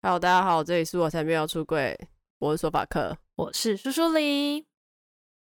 [0.00, 1.98] Hello，大家好，这里是我才没有出柜，
[2.38, 4.64] 我是说法克，我是苏苏里。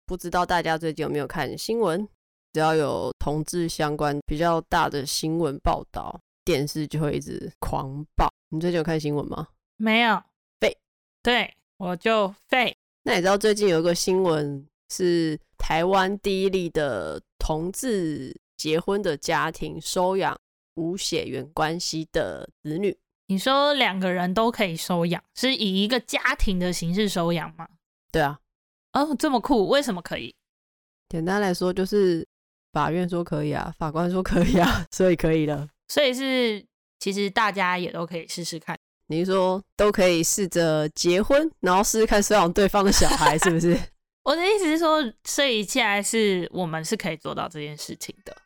[0.05, 2.07] 不知道大家最近有没有看新闻？
[2.53, 8.29] 只要有同志相关比较大的新闻报道，电视就会一直狂爆。
[8.51, 9.49] 你最近有看新闻吗？
[9.79, 10.23] 没有，
[10.61, 10.77] 废。
[11.23, 12.77] 对，我就废。
[13.05, 20.39] 那你知道最近有一个新闻是台湾第一例的同志结婚的家庭收养
[20.75, 22.95] 无血缘关系的子女？
[23.27, 27.67] 你说两个人都可以收养，是以一个家庭的形式收养吗？
[28.13, 28.39] 对啊。
[28.93, 30.35] 哦，这么酷，为什么可以？
[31.09, 32.27] 简单来说，就是
[32.73, 35.67] 法院说可以啊，法官说可以啊， 所以可以了。
[35.89, 36.65] 所以是，
[36.99, 38.79] 其实大家也都可以试试看。
[39.07, 43.75] 你是说都可以试着结婚，然后试试看收养对方的小孩，是不是？
[44.23, 48.37] 我的意思是说，所以现在是我们是可以做到这件事情的。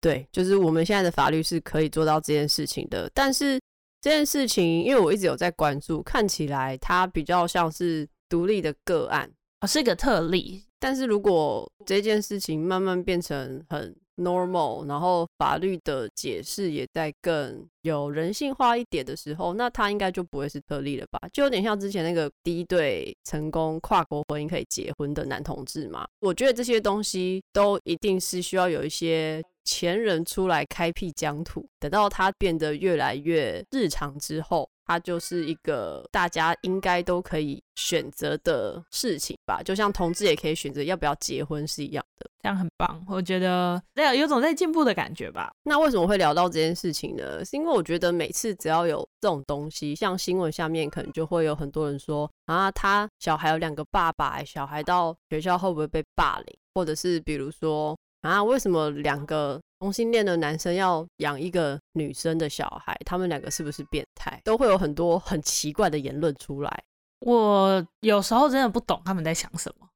[0.00, 3.60] 对，就是我们现在的法律是可以做到这件事情的，但是。
[4.04, 9.26] 这件事情，因为我一直有在关注，看起来它比较像是独立的个案，
[9.62, 10.62] 哦，是个特例。
[10.78, 21.18] 但是如果这件事情慢慢变成很 normal，然后法律的解释也在更有人性化一点的时候，那它应该就不会是特例了吧？
[21.32, 26.06] 就有点像之前那个第一对成功跨国婚姻可以结婚的男同志嘛。
[26.20, 29.42] 我觉得这些东西都一定是需要有一些。
[29.64, 39.62] 前人出来开辟疆土，等到它变得越来越日常之后，它就是一个大家应该都可以选择的事情吧。
[39.62, 43.02] 就像同志也可以选择要不要结婚是一样的，这样很棒。
[43.08, 45.50] 我觉得对，有种在进步的感觉吧。
[45.62, 47.44] 那为什么会聊到这件事情呢？
[47.44, 57.96] 是因为我觉得每次只要有这种东西，像新闻下面可能就会有很多人说啊，他小孩有两个爸爸，小孩到学校会不会被霸凌，或者是比如说。
[58.24, 62.98] 啊，为什么两个同性恋的男生要养一个女生的小孩？
[63.04, 64.40] 他们两个是不是变态？
[64.44, 66.82] 都会有很多很奇怪的言论出来。
[67.20, 69.86] 我有时候真的不懂他们在想什么，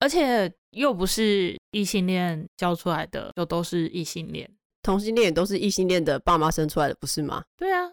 [0.00, 4.50] 而且又不是异性恋教出来的，又都是异性恋，
[4.82, 7.44] 同性恋也都是异性恋的爸妈生出来的，不是吗？
[7.56, 7.88] 对啊。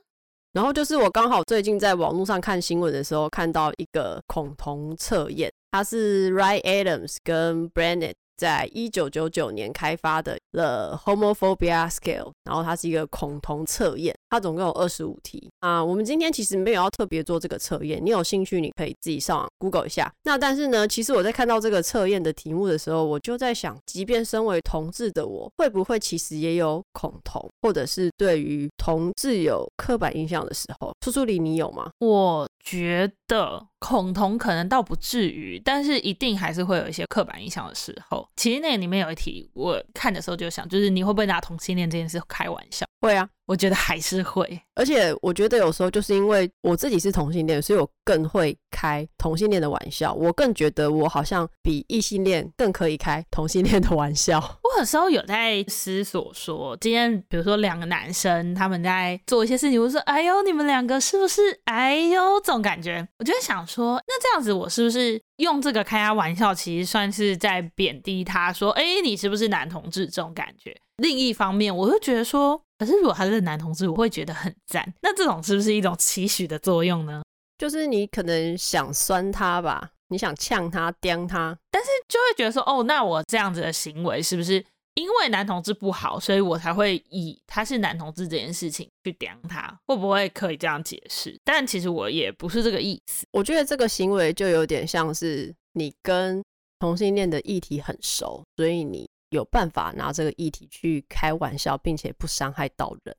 [0.54, 8.14] 然后就是我刚好最近在网络上看新闻的时候，看到一个恐同测验，它是 Ryan Adams 跟 Bennett。
[8.36, 15.84] 在一九九九年开发的 The Homophobia Scale，然后它是一个恐同测验，它总共有二十五题啊。
[15.84, 20.12] 我们今天其实没有要特别做这个测验，你有兴趣你可以自己上网 Google 一下。
[20.24, 30.92] 那但是呢，其实我在看到这个测验的题目的时候，我就在想，即便身为同志的我，会不会其实也有恐同，或者是对于同志有刻板印象的时候？
[31.06, 31.92] 苏苏里，你有吗？
[32.00, 33.64] 我觉得。
[33.84, 38.26] 恐同可能倒不至于，但是一定还是会有一些刻板印象的时候。
[38.38, 42.86] 其实那里面有一题，我看的时候就想，就是你会不会拿同性恋这件事开玩笑？
[43.04, 44.58] 会啊，我觉得还是会。
[44.76, 50.14] 而且我觉得有时候就是因为我自己是同性恋，所以我更会开同性恋的玩笑。
[50.14, 54.40] 我更觉得我好像比异性恋更可以开同性恋的玩笑。
[54.40, 70.74] 我有时候有在思索说，今天比如说两个男生他们在做一些事情，我说：“哎呦，你们两个是不是？”哎呦，这种感觉，我就想说，那这样子我是不是用这个开他玩笑，其实算是在贬低他，说：“哎，你是不是男同志？”这种感觉。
[70.98, 74.94] 另一方面，我就觉得说，可是如果他是男同志，我会觉得很赞。
[75.02, 77.22] 那这种是不是一种期许的作用呢？
[77.58, 84.54] 就是你可能想酸他吧，你想呛他、刁他，但是就会觉得说，哦，那我这样子的行为是不是
[84.96, 89.74] 因为男同志不好，所以我才会以他是男同志这件事情去刁他？
[89.86, 91.40] 会不会可以这样解释？
[91.46, 93.26] 但其实我也不是这个意思。
[93.32, 96.44] 我觉得这个行为就有点像是你跟
[96.80, 99.08] 同性恋的议题很熟，所以你。
[99.34, 103.16] 有办法拿这个议题去开玩笑，并且不伤害到人。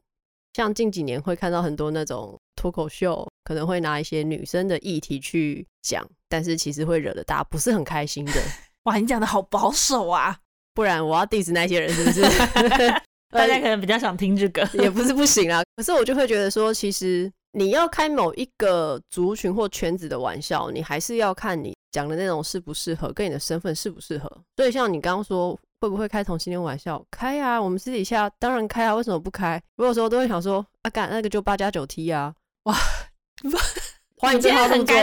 [0.53, 8.41] 像近几年会看到很多那种脱口秀，可能会拿一些女生的议题去讲，但是其实会惹得大家不是很开心的。
[8.85, 10.39] 哇，你讲的好保守啊！
[10.73, 12.23] 不然我要 diss 那些人是不是？
[13.35, 15.61] 大家可能比较想听这个，也不是不行啊。
[15.75, 24.31] 可是我就会觉得说，其实你要开某一个族群或圈子的玩笑，你还是要看你讲的内容适不适合，跟你的身份适不适合。
[24.57, 25.59] 所以像你刚刚说。
[25.85, 27.05] 会不会开同性恋玩笑？
[27.11, 27.61] 开啊！
[27.61, 29.61] 我们私底下当然开啊，为什么不开？
[29.77, 32.33] 我有时候都会想说，啊干那个就八加九 T 啊！
[32.63, 32.75] 哇，
[34.17, 34.97] 欢迎对号入座，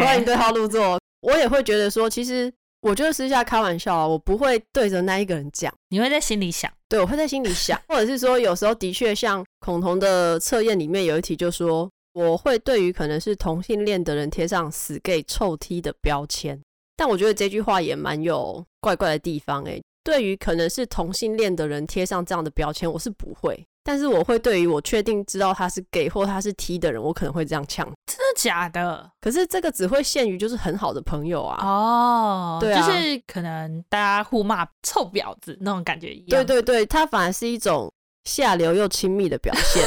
[0.00, 0.98] 欢迎对号入座。
[1.20, 5.70] 我也会觉得说，其实我就是私下开玩笑啊，我不会对着那一个人讲。
[5.90, 6.72] 你会在心里想？
[6.88, 16.58] 对，我会在心里想， 或者是说，有时候的确像孔同的测验里面有一题就说，我会对于可能是同性恋的人贴上死 gay 臭 T 的标签。
[16.96, 19.82] 但我觉得这句话也蛮有怪怪的地方哎、欸。
[20.06, 23.66] 对于可能是同性恋的人贴上这样的标签，我是不会。
[23.82, 27.84] 但是我会对于我确定知道他是 gay 或他是 T 的人，我可能会这样呛。
[28.06, 29.10] 真的假的？
[29.20, 31.58] 可是这个只会限于就是很好的朋友啊。
[31.66, 36.28] 哦，对啊，就是可能大家互骂臭婊子那种感觉一样。
[36.28, 37.92] 对对对，他反而是一种
[38.22, 39.82] 下流又亲密的表现。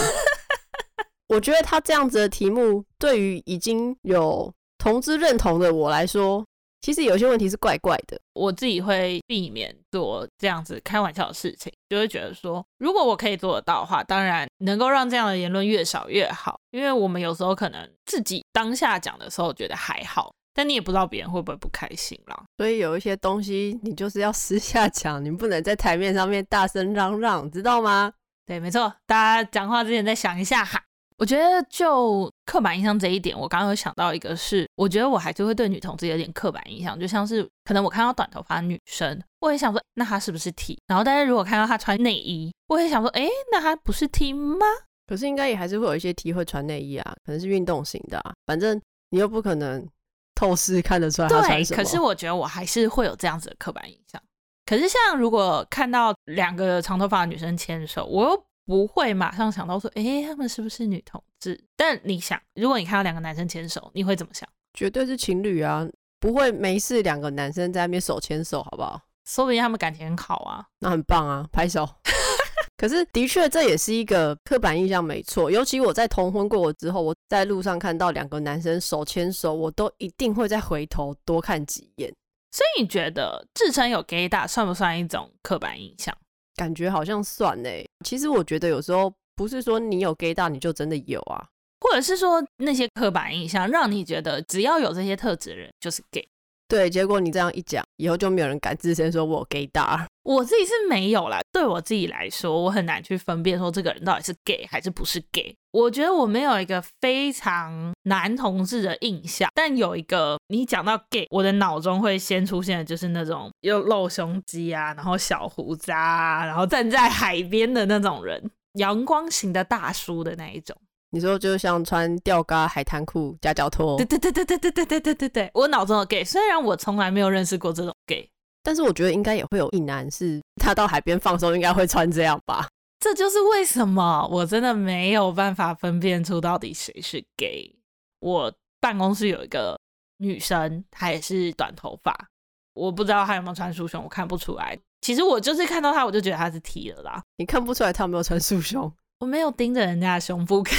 [1.30, 6.46] 我觉得他这样子的题目，对于已经有同志认同的我来说，
[6.82, 8.20] 其实有些问题是怪怪的。
[8.34, 16.60] 我自己会避免做这样子开玩笑的事情，就会觉得说，如果我可以做得到的话，当然能够让这样的言论越少越好。
[16.72, 22.44] 因为我们有时候可能自己当下讲的时候觉得还好，但你也不知道别人会不会不开心啦。
[22.58, 28.14] 所以有一些东西你就是要私下讲，你不能在台面上面大声嚷嚷，知道吗？
[28.46, 30.82] 对，没错，大家讲话之前再想一下哈。
[31.20, 40.80] 我觉得就刻板印象这一点，我刚刚有想到一个是，我觉得我还是会对女同志有点刻板印象，就像是可能我看到短头发女生，我也想说，那她是不是 T？
[40.88, 44.66] 然后但是如果看到她穿内衣，我也想说，哎，那她不是 T 吗？
[45.08, 49.86] 可是应该也还是会有一些 T 会穿内衣啊，可能是运动型的啊，反正你又不可能
[50.36, 51.76] 透视看得出来她穿什么。
[51.76, 54.22] 对，可是我觉得我还是会有这样子的刻板印象。
[54.66, 58.49] 可是像如果看到两个长头发的女生牵手，我又。
[58.70, 61.60] 不会马上想到说，哎，他们是不是女同志？
[61.76, 64.48] 但你想，如果你看到两个男生牵手，你会怎么想？
[64.76, 65.90] 绝对是情侣啊，
[66.20, 69.02] 不会没事两个男生在那边手牵手，好不好？
[69.26, 71.90] 说不定他们感情很好啊，那很棒啊，拍手。
[72.78, 75.50] 可是的确这也是一个刻板印象，没错。
[75.50, 82.14] 尤其我在同婚过之后，我在路上看到两个男生手牵手，我都一定会再回头多看几眼。
[82.52, 86.16] 所以你觉得自称有 gaydar 算不算一种刻板印象？
[86.60, 91.48] 感觉好像算嘞，其实我觉得有时候不是说你有 gaydar 你就真的有啊，
[91.80, 96.28] 或者是说那些刻板印象让你觉得只要有这些特质的人就是 gay。
[96.68, 100.06] 对，结果你这样一讲，以后就没有人敢自称说我 gaydar。
[100.30, 105.56] 我自己是没有啦，对我自己来说，我很难去分辨说这个人到底是 gay 还是不是 gay。
[105.72, 120.78] 我觉得我没有一个非常男同志的印象，但有一个你讲到 gay，我的脑中会先出现的就是那种又露胸肌啊，然后小胡子啊，然后站在海边的那种人，阳光型的大叔的那一种。
[121.10, 128.30] 你说就像穿吊嘎海滩裤夹脚拖，对对对对对对对对对对对，我脑中的 gay，虽然我从来没有认识过这种 gay，
[128.64, 132.68] 但是我觉得应该也会有一男是他到海边放松，应该会穿这样吧。
[133.00, 137.74] 这就是为什么我真的没有办法分辨出到底谁是 gay。
[138.20, 139.80] 我办公室有一个
[140.18, 142.28] 女生，她也是短头发，
[142.74, 144.78] 我不知道她有没有穿束胸，我看不出来。
[145.02, 147.24] 其实我就是看到她，我就觉得她是 T 了啦。
[147.38, 148.92] 你看不出来她有没有穿束胸？
[149.20, 150.78] 我没有盯着人家的胸部看，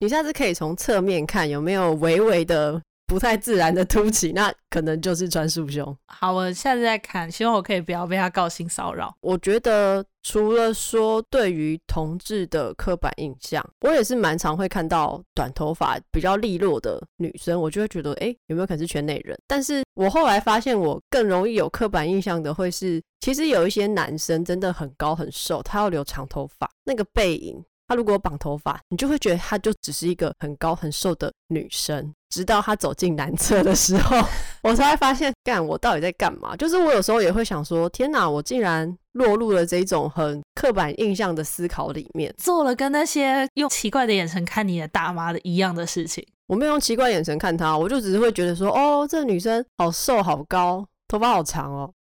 [0.00, 5.96] 你下次可以从侧面看有没有微微的不太自然的凸起，那可能就是穿束胸。
[6.06, 9.12] 好，我下次再看，希望我可以不要被他告性骚扰。
[9.20, 19.36] 我觉得除了说对于同志的刻板印象，我也是蛮常会看到短头发比较利落的女生，我就会觉得，哎，有没有可能是圈内人？
[19.48, 27.60] 但是我后来发现，我更容易有刻板印象的会是，其实有一些男生真的很高很瘦，他要留长头发，那个背影。
[27.90, 32.14] 他如果绑头发，你就会觉得她就只是一个很高很瘦的女生。
[32.28, 34.16] 直到她走进男厕的时候，
[34.62, 36.54] 我才会发现，干我到底在干嘛？
[36.54, 46.24] 就是我有时候也会想说，天哪，我竟然落入了这种很刻板印象的思考里面，做了跟那些用奇怪的眼神看你的大妈的一样的事情。
[46.46, 51.92] 我没有用奇怪眼神看她，我就只是会觉得说，哦，这个女生好瘦好高，头发好长哦。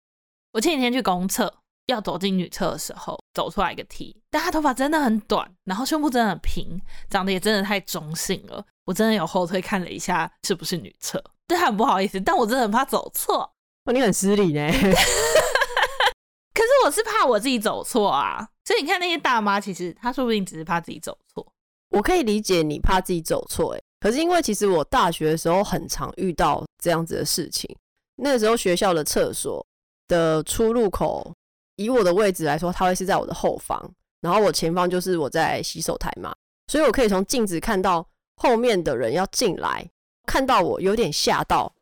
[0.53, 1.51] 我前几天去公厕。
[1.89, 8.65] 要走进女厕的时候，走出来一个 T，但他头发真的很短，然后胸部真的很平，长得也真的太中性了。
[8.85, 11.23] 我真的有后退看了一下，是不是女厕？
[11.47, 13.41] 对他很不好意思，但我真的很怕走错。
[13.85, 14.71] 哦，你很失礼呢。
[14.71, 21.47] 可是我是怕我自己走错啊，所以你看那些大妈，其实她说不定只是怕自己走错。
[21.91, 27.75] 我可以理解你怕自己走错，哎，可是因为其实我大学的时候很常遇到这样子的事情。
[28.17, 29.65] 那个时候学校的厕所
[30.07, 31.33] 的出入口。
[31.79, 33.81] 以我的位置来说，它会是在我的后方，
[34.21, 36.35] 然后我前方就是我在洗手台嘛，
[36.67, 38.07] 所以我可以从镜子看到
[38.37, 39.89] 后面的人要进来，
[40.27, 41.73] 看到我有点吓到。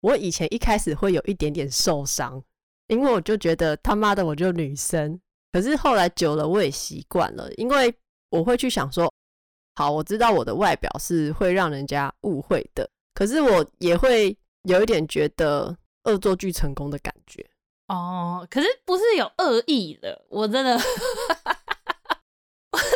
[0.00, 2.42] 我以前一开始会有一点点受伤，
[2.86, 5.20] 因为我就觉得他妈的我就女生，
[5.52, 7.94] 可是后来久了我也习惯了，因为
[8.30, 9.12] 我会去想说，
[9.74, 17.44] 好，我知道我的外表是会让人家误会的，可是我也会有一点觉得恶作剧成功的感觉。
[17.92, 20.78] 哦，可是不是有恶意的，我真的， 我
[22.78, 22.88] 真的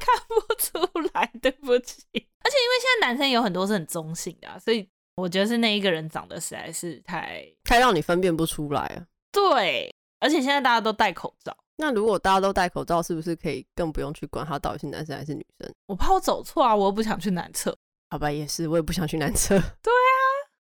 [0.00, 0.78] 看不出
[1.12, 2.02] 来，对不起。
[2.12, 9.04] 而且因为现在男生有很多是很中性的啊，所以我觉得是那一个人长得实在是太太让你分辨不出来啊。
[9.30, 15.70] 对，而且现在大家都戴口罩，那如果大家都戴口罩，是不是可以更不用去管他到底是男生还是女生？
[15.86, 17.76] 我怕我走错啊，我又不想去男厕。
[18.08, 19.58] 好吧，也是，我也不想去男厕。
[19.82, 20.08] 对啊，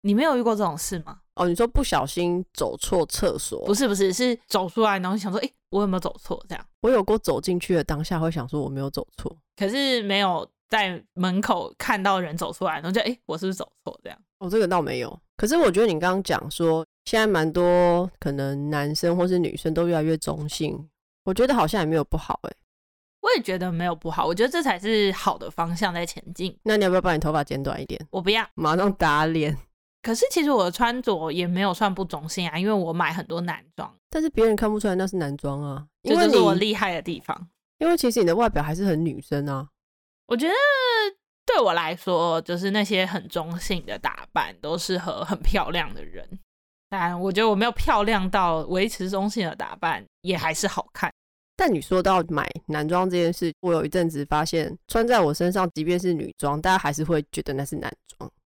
[0.00, 1.20] 你没有遇过这种事吗？
[1.34, 3.64] 哦，你说不小心走错厕所？
[3.66, 6.40] 不是不是，是走出来然后想说，哎、欸，我有没有走错？
[6.48, 6.66] 这样。
[6.80, 13.98] 我有过走进去的当下会想说我没有走错，可是没有在门口看到人走出来，然后就哎、欸，我是不是走错？
[14.02, 14.18] 这样。
[14.38, 15.20] 哦，这个倒没有。
[15.36, 20.88] 可是我觉得你刚刚讲说，现在蛮多可能男生或是女生都越来越中性，
[21.24, 22.52] 我觉得好像也没有不好哎。
[23.20, 26.56] 我也觉得没有不好，我觉得这才是好的方向在前进。
[26.62, 28.06] 那你要不要把你头发剪短一点？
[28.10, 29.56] 我不要，马上打脸。
[30.04, 37.48] 可是其实我的穿着也没有算不中性啊，因为我买很多男装，但是别人看不出来那是男装啊，这就是我厉害的地方。
[37.78, 39.66] 因为其实你的外表还是很女生啊。
[40.26, 40.54] 我觉得
[41.46, 46.28] 对我来说，就是那些很中性的打扮都适合很漂亮的人。
[46.88, 51.10] 但我觉得我没有漂亮到维持中性的打扮，也还是好看。
[51.56, 57.94] 但你说到买男装这件事，我有一阵子发现穿在我身上，即便是女装，大家还是会觉得那是男装。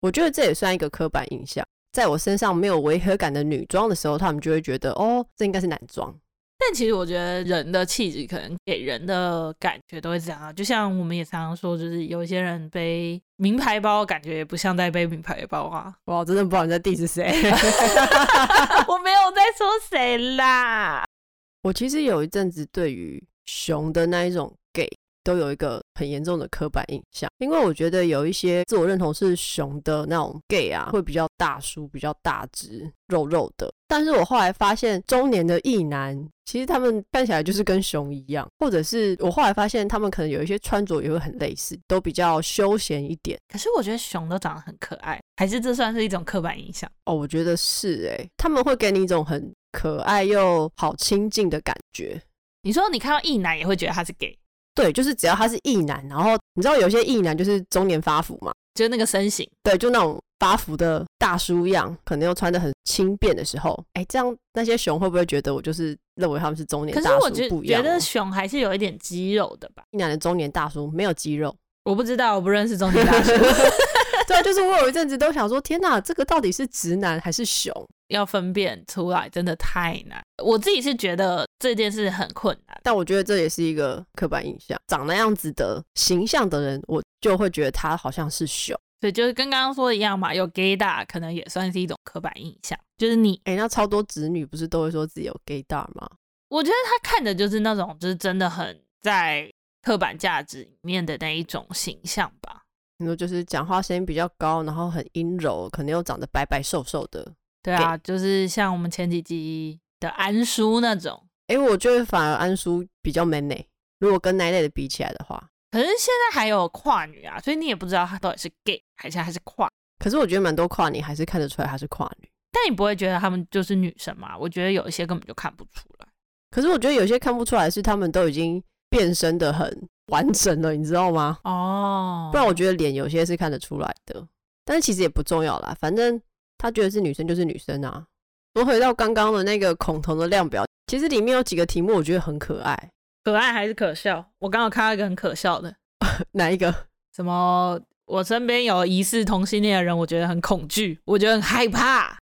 [0.06, 6.16] 我觉得这也算一个刻板印象，在我身上没有违和感的女装的时候，他们就会觉得哦，这应该是男装。
[6.60, 15.92] 但其实我觉得人的气质可能给人的感觉都会这样啊，就像我们也常常说，就是有一些人背名牌包，感觉也不像在背名牌包啊。
[16.06, 17.24] 哇，真的不知道你在 diss 谁？
[18.88, 21.04] 我没有在说谁啦。
[21.64, 24.88] 我其实有一阵子对于熊的那一种 gay
[25.26, 33.70] 都有一个很严重的刻板印象，因为我觉得有一些自我认同是熊的那种 gay 啊，会比较大叔、比较大只、肉肉的。
[33.88, 43.38] 但是我后来发现，中年的异男其实他们看起来就是跟熊一样，或者是我后来发现他们可能有一些穿着也会很类似，都比较休闲一点。
[43.52, 46.90] 可是我觉得熊都长得很可爱，还是这算是一种刻板印象？
[47.06, 49.54] 哦，我觉得是哎，他们会给你一种很。
[49.76, 52.22] 可爱又好亲近的感觉。
[52.62, 54.34] 你说你看到异男也会觉得他是 gay？
[54.76, 67.08] 对，就是只要他是异男，然后你知道有些异男就是中年发福嘛，就是那个身形，对，就那种发福的大叔样，可能又穿的很轻便的时候，哎，这样那些熊会不会觉得我就是认为他们是中年大叔？
[67.08, 69.84] 可是我觉得觉得熊还是有一点肌肉的吧？
[69.92, 71.56] 异男的中年大叔没有肌肉，
[71.86, 73.32] 我不知道，我不认识中年大叔。
[74.28, 77.72] 对，就是我有一阵子都想说，天哪，这个到底是直男还是熊？
[78.10, 80.22] 要分辨出来真的太难。
[80.44, 84.78] 我自己是觉得这件事很困难，但我觉得这也是一个刻板印象。
[84.88, 88.78] 长那样子的形象的人，我就会觉得他好像是熊。
[89.02, 92.78] 所以就是跟刚刚说的一样嘛，有 gaydar 可能也算是一种刻板印象。
[92.98, 96.08] 就是你，哎、欸，那超多直女不是都会说自己有 gaydar 吗？
[96.50, 99.52] 我觉得他看的就是那种，就是真的很在
[99.82, 102.62] 刻板价值里面的那一种形象吧。
[102.98, 107.30] 你说就是讲话声音比较高，然后很阴柔，可能又长得白白瘦瘦的。
[107.62, 111.22] 对啊，就是像我们前几集的安叔那种。
[111.48, 113.56] 哎，我觉得反而安叔比较 man 呢。
[114.00, 119.70] 如果跟那类的比起来的话，可是现在还有跨女啊，所以你也不知道她到底是 gay 还是还是跨。
[120.00, 122.30] 可是我觉得蛮多跨女还是看得出来她是跨女。
[122.52, 124.38] 但你不会觉得她们就是女生吗？
[124.38, 126.08] 我觉得有一些根本就看不出来。
[126.52, 129.90] 可是我觉得有些看不出来是他们都已经变身的很。
[130.08, 131.38] 完整了，你知道吗？
[131.44, 132.32] 哦，oh.
[132.32, 134.26] 不然我觉得脸有些是看得出来的，
[134.64, 135.76] 但是其实也不重要啦。
[135.80, 136.22] 反正
[136.58, 138.06] 他觉得是女生就是女生啊。
[138.54, 142.92] 我回到刚刚的那个恐同的量表，其实里面有几个题目我觉得很可爱，
[143.24, 144.26] 可爱还是可笑？
[144.40, 145.76] 我刚好看到一个很可笑的，
[146.32, 146.74] 哪一个？
[147.16, 147.80] 什么？
[148.06, 152.18] 我身边有疑似同性恋的人，我觉得很恐惧，我觉得很害怕，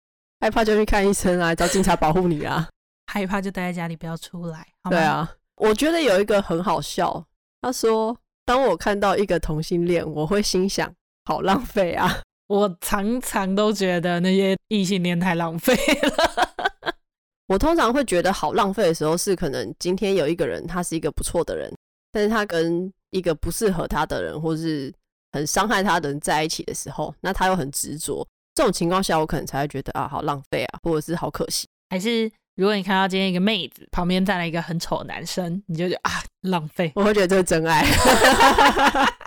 [0.41, 2.67] 害怕就去看医生啊，找警察保护你啊，
[3.07, 4.67] 害怕就待在家里不要出来。
[4.89, 7.25] 对啊，我觉得有一个很好笑。
[7.62, 10.94] 他说：“当我看到一个同性恋，我会心想，
[11.25, 12.22] 好浪费啊！
[12.48, 16.94] 我常常都觉得那些异性恋太浪费了。
[17.48, 21.72] 我通常会觉得好浪费的时候，是可能今天有一个人，他是一个不错的人，
[22.12, 24.94] 但是他跟一个不适合他的人，或是
[25.34, 28.25] 很伤害他的人在一起的时候，那他又很执着。
[28.56, 36.92] 这种情况下，我可能才会觉得啊，好浪费啊，或者是好可惜，还是。”如果你看到今天一个妹子旁边站了一个很丑的男生，你就觉得啊，浪费。
[36.94, 37.86] 我会觉得这是真爱，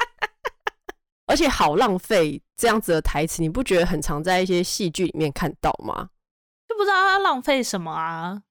[1.26, 6.10] 而且好浪费这样子的台词，你不觉得很常在一些戏剧里面看到吗？
[6.68, 8.42] 就不知道他浪费什么啊？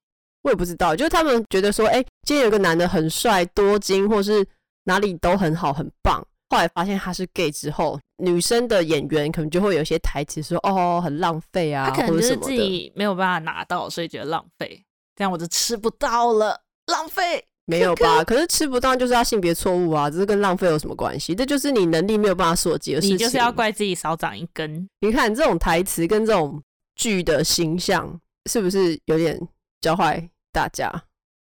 [0.42, 4.44] 我也不知道，就是他们觉得说，哎、欸，今天有个男的很帅、多金，或是
[4.82, 6.20] 哪里都很好、很棒。
[6.48, 14.84] 后来发现他是 gay 之后，女生的演员可能就会有些台词说：“哦，很浪费啊。”他可能就是自己没有办法拿到，所以觉得浪费。
[15.16, 18.22] 这样我就吃不到了，浪费没有吧？
[18.22, 21.34] 可是吃不到就是要性别错误啊，这是跟浪费有什么关系？
[21.34, 23.16] 这就是你能力没有办法所及的事情。
[23.16, 24.88] 你就是要怪自己少长一根。
[25.00, 26.62] 你看这种台词跟这种
[26.94, 29.38] 剧的形象，是不是有点
[29.80, 30.90] 教坏大家？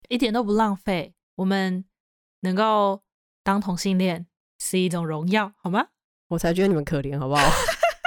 [0.08, 1.14] 一点都不浪费。
[1.36, 1.84] 我们
[2.40, 3.02] 能够
[3.44, 4.26] 当同性恋
[4.58, 5.86] 是一种荣耀，好吗？
[6.30, 7.42] 我才觉得你们可怜，好不好？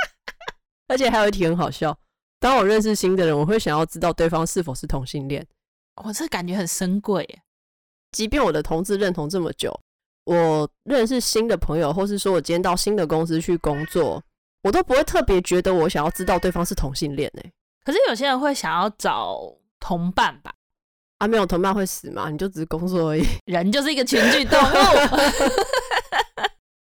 [0.88, 1.98] 而且还有一题很好笑，
[2.40, 5.46] 当我认识新的人，我会想要知道对方是否是同性恋。
[6.04, 7.42] 我这感觉很深贵耶。
[8.12, 9.78] 即便我的同志认同这么久，
[10.24, 14.24] 我认识新的朋友，或是说我今天到新的公司去工作，
[14.62, 17.44] 我都不会特别觉得我想要知道对方是同性恋呢。
[17.84, 19.38] 可是有些人会想要找
[19.80, 20.54] 同伴吧？
[21.18, 22.30] 啊，没有同伴会死吗？
[22.30, 23.26] 你就只是工作而已。
[23.48, 24.64] 人就是一个群居动物。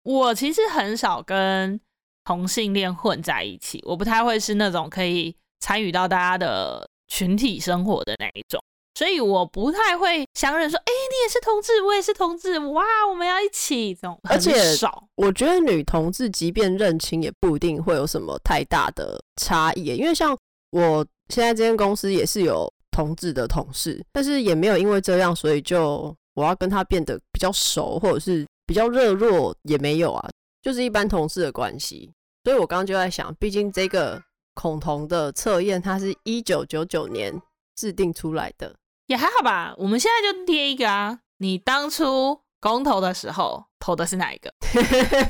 [0.10, 1.80] 我其实很少跟
[2.26, 8.60] 同性恋混在一起，我不太会是那种可以参与到大家的群体生活的那一种。
[8.96, 14.20] 所以我不太会相认说，哎、欸，你也是同志，我也是同志，哇，我们要一起这种。
[14.24, 19.84] 而且少，我觉得女同志即便认亲，也不一定会有什么太大的差异。
[19.96, 20.36] 因为像
[20.72, 30.30] 我现在这间公司也是有同志的同事，但是也没有因为这样，所以就我要跟他变得比较熟，或者是比较热络，也没有啊，
[30.62, 32.14] 就是一般同事的关系。
[32.44, 34.22] 所以我刚刚就在想，毕竟这个
[34.54, 37.34] 恐同的测验，它是一九九九年
[37.76, 38.76] 制定出来的。
[39.08, 41.20] 也还好吧，我们现在就贴一个啊。
[41.40, 44.54] 你当初公投的时候投的是哪一个？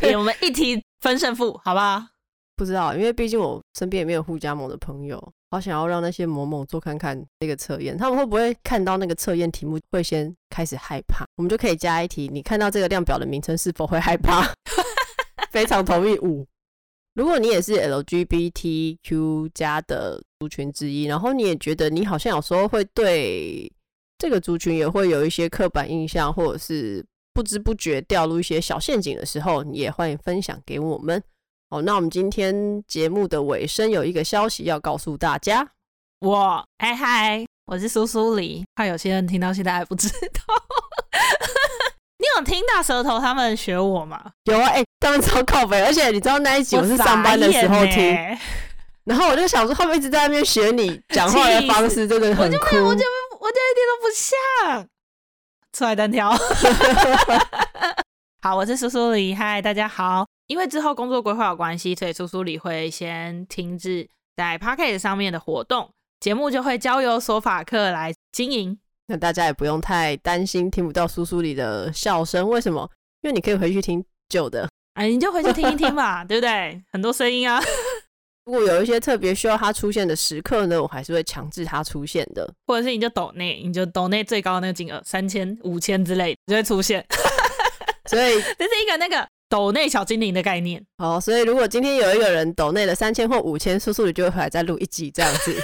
[0.01, 2.03] 给我们一题分胜负，好不好？
[2.57, 11.25] 不知道，因为毕竟我身边也没有互加盟的朋友，好想要让那些某某做看看那个测验，他们会不会看到那个测验题目会先开始害怕？
[11.37, 14.53] 我们就可以加一题，你看到这个量表的名称是否会害怕？
[15.49, 16.45] 非常同意五。
[17.15, 23.69] 如果你也是 LGBTQ 加的族群之一，然后你也觉得你好像有时候会对
[24.19, 27.03] 这个族群也会有一些刻板印象，或者是
[27.33, 31.21] 不知不觉掉入一些小陷阱的时候，你也欢迎分享给我们。
[31.71, 35.67] 好，那我们今天节目的尾声有一个消息要告诉大家，
[36.21, 40.19] 我嗨嗨，我是苏苏里，怕有些人听到现在还不知道。
[42.17, 44.19] 你有听大舌头他们学我吗？
[44.45, 48.17] 有啊，哎、欸，他们超靠北，而且你知道那一集我是上班的时候听，
[49.03, 52.77] 然后我就想说，他们一直在那边学你讲话的方式，真的很酷。
[52.77, 53.05] 我就
[53.39, 54.87] 我就一点都不像，
[55.71, 56.35] 出来单挑。
[58.41, 60.25] 好，我是苏苏里，嗨，大家好。
[60.47, 65.89] 因为之后工作规划有关系，所以苏苏里会先停止在 p o c k e t 上面的活动，
[66.21, 68.79] 节目就会交由索法克来经营。
[69.07, 72.89] 那大家也不用太担心听不到苏苏里的笑声，为什么？
[73.23, 76.81] 因为你可以回去听旧的，哎，你就回去听一听吧， 对不对？
[76.93, 77.61] 很多声音啊。
[78.45, 82.49] 如果有一些特别需要他出现的时刻呢，我还是会强制他出现的。
[82.65, 87.05] 或者是你就抖内，你就抖内最高的那个金额三千、五千之类就会出现。
[88.09, 90.83] 所以 这是一个那个抖内小精灵的概念。
[90.97, 95.55] 好，所以如果今天有一个人抖内了三千或五千，叔叔里就会回来再录一集这样子。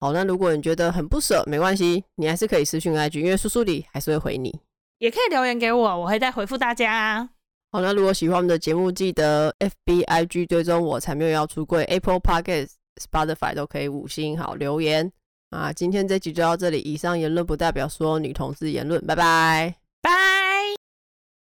[0.00, 4.60] 好，那如果你觉得很不舍，没关系，你还是可以私讯 IG，因为叔叔里还是会回你，
[4.98, 7.28] 也可以留言给我，我会再回复大家。
[7.72, 12.70] 好，那如果喜欢我们的节目，记得 FB IG 追踪我，才没有要出柜，Apple Podcast、
[13.02, 15.12] Spotify 都可以五星好留言
[15.50, 20.37] 啊，今天这集就到这里，以上言论不代表所有女同志言论，拜拜拜。